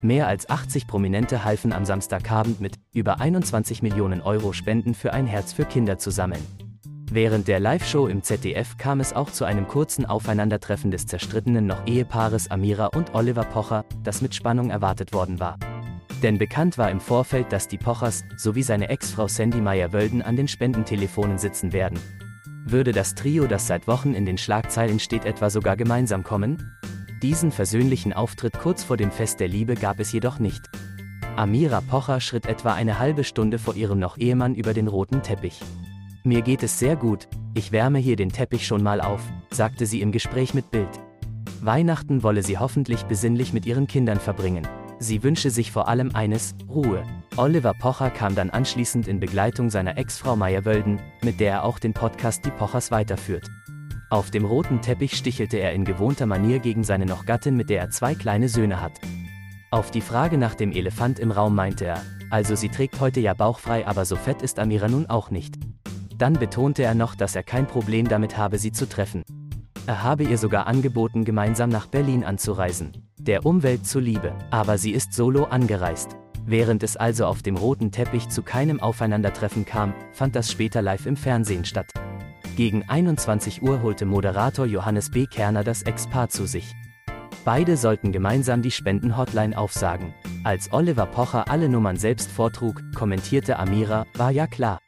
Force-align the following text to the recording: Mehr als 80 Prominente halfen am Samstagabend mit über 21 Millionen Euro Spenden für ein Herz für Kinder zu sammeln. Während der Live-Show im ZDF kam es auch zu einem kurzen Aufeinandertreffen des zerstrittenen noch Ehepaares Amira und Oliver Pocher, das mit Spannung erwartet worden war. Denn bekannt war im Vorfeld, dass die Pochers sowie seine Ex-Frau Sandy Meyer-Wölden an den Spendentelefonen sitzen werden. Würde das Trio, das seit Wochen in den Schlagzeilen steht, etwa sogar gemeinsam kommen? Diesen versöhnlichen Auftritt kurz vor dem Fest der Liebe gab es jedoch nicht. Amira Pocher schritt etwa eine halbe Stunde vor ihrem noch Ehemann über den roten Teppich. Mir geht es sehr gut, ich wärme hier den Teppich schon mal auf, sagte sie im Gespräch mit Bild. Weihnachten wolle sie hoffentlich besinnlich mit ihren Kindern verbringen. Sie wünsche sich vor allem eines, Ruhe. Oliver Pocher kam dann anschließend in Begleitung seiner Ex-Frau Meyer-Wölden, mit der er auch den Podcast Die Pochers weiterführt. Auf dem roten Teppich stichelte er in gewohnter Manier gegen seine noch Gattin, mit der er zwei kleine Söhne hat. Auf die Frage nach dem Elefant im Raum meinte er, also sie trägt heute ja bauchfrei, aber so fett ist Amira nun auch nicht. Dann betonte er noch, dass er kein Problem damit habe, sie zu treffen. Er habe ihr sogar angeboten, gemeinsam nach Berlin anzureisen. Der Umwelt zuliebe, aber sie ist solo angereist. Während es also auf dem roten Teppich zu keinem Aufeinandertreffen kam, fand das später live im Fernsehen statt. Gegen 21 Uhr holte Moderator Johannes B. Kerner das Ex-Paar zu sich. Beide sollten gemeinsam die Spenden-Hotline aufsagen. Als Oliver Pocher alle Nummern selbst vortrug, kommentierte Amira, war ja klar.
Mehr 0.00 0.28
als 0.28 0.48
80 0.48 0.86
Prominente 0.86 1.44
halfen 1.44 1.72
am 1.72 1.84
Samstagabend 1.84 2.60
mit 2.60 2.76
über 2.94 3.20
21 3.20 3.82
Millionen 3.82 4.20
Euro 4.20 4.52
Spenden 4.52 4.94
für 4.94 5.12
ein 5.12 5.26
Herz 5.26 5.52
für 5.52 5.64
Kinder 5.64 5.98
zu 5.98 6.12
sammeln. 6.12 6.46
Während 7.10 7.48
der 7.48 7.58
Live-Show 7.58 8.06
im 8.06 8.22
ZDF 8.22 8.76
kam 8.76 9.00
es 9.00 9.12
auch 9.12 9.28
zu 9.32 9.44
einem 9.44 9.66
kurzen 9.66 10.06
Aufeinandertreffen 10.06 10.92
des 10.92 11.06
zerstrittenen 11.06 11.66
noch 11.66 11.84
Ehepaares 11.86 12.48
Amira 12.48 12.86
und 12.86 13.12
Oliver 13.16 13.42
Pocher, 13.42 13.84
das 14.04 14.22
mit 14.22 14.36
Spannung 14.36 14.70
erwartet 14.70 15.12
worden 15.12 15.40
war. 15.40 15.58
Denn 16.22 16.38
bekannt 16.38 16.78
war 16.78 16.92
im 16.92 17.00
Vorfeld, 17.00 17.52
dass 17.52 17.66
die 17.66 17.78
Pochers 17.78 18.22
sowie 18.36 18.62
seine 18.62 18.90
Ex-Frau 18.90 19.26
Sandy 19.26 19.60
Meyer-Wölden 19.60 20.22
an 20.22 20.36
den 20.36 20.46
Spendentelefonen 20.46 21.38
sitzen 21.38 21.72
werden. 21.72 21.98
Würde 22.64 22.92
das 22.92 23.16
Trio, 23.16 23.48
das 23.48 23.66
seit 23.66 23.88
Wochen 23.88 24.14
in 24.14 24.26
den 24.26 24.38
Schlagzeilen 24.38 25.00
steht, 25.00 25.24
etwa 25.24 25.50
sogar 25.50 25.76
gemeinsam 25.76 26.22
kommen? 26.22 26.78
Diesen 27.22 27.50
versöhnlichen 27.50 28.12
Auftritt 28.12 28.58
kurz 28.60 28.84
vor 28.84 28.96
dem 28.96 29.10
Fest 29.10 29.40
der 29.40 29.48
Liebe 29.48 29.74
gab 29.74 29.98
es 29.98 30.12
jedoch 30.12 30.38
nicht. 30.38 30.62
Amira 31.34 31.80
Pocher 31.80 32.20
schritt 32.20 32.46
etwa 32.46 32.74
eine 32.74 33.00
halbe 33.00 33.24
Stunde 33.24 33.58
vor 33.58 33.74
ihrem 33.74 33.98
noch 33.98 34.18
Ehemann 34.18 34.54
über 34.54 34.72
den 34.72 34.86
roten 34.86 35.22
Teppich. 35.22 35.60
Mir 36.22 36.42
geht 36.42 36.62
es 36.62 36.78
sehr 36.78 36.94
gut, 36.94 37.26
ich 37.54 37.72
wärme 37.72 37.98
hier 37.98 38.14
den 38.14 38.30
Teppich 38.30 38.66
schon 38.66 38.84
mal 38.84 39.00
auf, 39.00 39.20
sagte 39.50 39.86
sie 39.86 40.00
im 40.00 40.12
Gespräch 40.12 40.54
mit 40.54 40.70
Bild. 40.70 40.88
Weihnachten 41.60 42.22
wolle 42.22 42.44
sie 42.44 42.58
hoffentlich 42.58 43.02
besinnlich 43.04 43.52
mit 43.52 43.66
ihren 43.66 43.88
Kindern 43.88 44.20
verbringen. 44.20 44.68
Sie 45.00 45.24
wünsche 45.24 45.50
sich 45.50 45.72
vor 45.72 45.88
allem 45.88 46.14
eines, 46.14 46.54
Ruhe. 46.68 47.02
Oliver 47.36 47.74
Pocher 47.74 48.10
kam 48.10 48.36
dann 48.36 48.50
anschließend 48.50 49.08
in 49.08 49.18
Begleitung 49.18 49.70
seiner 49.70 49.96
Ex-Frau 49.98 50.36
Meyer-Wölden, 50.36 51.00
mit 51.22 51.40
der 51.40 51.52
er 51.52 51.64
auch 51.64 51.80
den 51.80 51.94
Podcast 51.94 52.44
Die 52.44 52.50
Pochers 52.50 52.92
weiterführt. 52.92 53.48
Auf 54.10 54.30
dem 54.30 54.46
roten 54.46 54.80
Teppich 54.80 55.16
stichelte 55.18 55.58
er 55.58 55.74
in 55.74 55.84
gewohnter 55.84 56.24
Manier 56.24 56.60
gegen 56.60 56.82
seine 56.82 57.04
noch 57.04 57.26
Gattin, 57.26 57.56
mit 57.56 57.68
der 57.68 57.80
er 57.80 57.90
zwei 57.90 58.14
kleine 58.14 58.48
Söhne 58.48 58.80
hat. 58.80 58.92
Auf 59.70 59.90
die 59.90 60.00
Frage 60.00 60.38
nach 60.38 60.54
dem 60.54 60.72
Elefant 60.72 61.18
im 61.18 61.30
Raum 61.30 61.54
meinte 61.54 61.84
er, 61.84 62.00
also 62.30 62.54
sie 62.54 62.70
trägt 62.70 63.00
heute 63.00 63.20
ja 63.20 63.34
bauchfrei, 63.34 63.86
aber 63.86 64.06
so 64.06 64.16
fett 64.16 64.40
ist 64.40 64.58
Amira 64.58 64.88
nun 64.88 65.04
auch 65.06 65.30
nicht. 65.30 65.56
Dann 66.16 66.32
betonte 66.32 66.84
er 66.84 66.94
noch, 66.94 67.16
dass 67.16 67.36
er 67.36 67.42
kein 67.42 67.66
Problem 67.66 68.08
damit 68.08 68.38
habe, 68.38 68.58
sie 68.58 68.72
zu 68.72 68.88
treffen. 68.88 69.24
Er 69.86 70.02
habe 70.02 70.24
ihr 70.24 70.38
sogar 70.38 70.66
angeboten, 70.66 71.26
gemeinsam 71.26 71.68
nach 71.68 71.86
Berlin 71.86 72.24
anzureisen. 72.24 72.92
Der 73.18 73.44
Umwelt 73.44 73.86
zuliebe, 73.86 74.34
aber 74.50 74.78
sie 74.78 74.92
ist 74.92 75.12
solo 75.12 75.44
angereist. 75.44 76.16
Während 76.46 76.82
es 76.82 76.96
also 76.96 77.26
auf 77.26 77.42
dem 77.42 77.56
roten 77.56 77.92
Teppich 77.92 78.30
zu 78.30 78.42
keinem 78.42 78.80
Aufeinandertreffen 78.80 79.66
kam, 79.66 79.92
fand 80.12 80.34
das 80.34 80.50
später 80.50 80.80
live 80.80 81.04
im 81.04 81.16
Fernsehen 81.16 81.66
statt. 81.66 81.92
Gegen 82.58 82.82
21 82.88 83.62
Uhr 83.62 83.82
holte 83.82 84.04
Moderator 84.04 84.66
Johannes 84.66 85.12
B. 85.12 85.26
Kerner 85.26 85.62
das 85.62 85.82
Ex-Paar 85.82 86.28
zu 86.28 86.44
sich. 86.44 86.74
Beide 87.44 87.76
sollten 87.76 88.10
gemeinsam 88.10 88.62
die 88.62 88.72
Spenden-Hotline 88.72 89.56
aufsagen. 89.56 90.12
Als 90.42 90.72
Oliver 90.72 91.06
Pocher 91.06 91.48
alle 91.48 91.68
Nummern 91.68 91.98
selbst 91.98 92.28
vortrug, 92.28 92.82
kommentierte 92.96 93.60
Amira, 93.60 94.06
war 94.14 94.32
ja 94.32 94.48
klar. 94.48 94.80